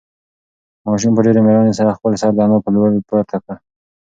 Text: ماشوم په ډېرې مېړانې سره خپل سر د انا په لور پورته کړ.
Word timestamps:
ماشوم 0.85 1.11
په 1.15 1.21
ډېرې 1.25 1.41
مېړانې 1.45 1.73
سره 1.79 1.95
خپل 1.97 2.11
سر 2.21 2.31
د 2.35 2.39
انا 2.45 2.57
په 2.63 2.69
لور 2.75 2.89
پورته 3.09 3.35
کړ. 3.43 3.53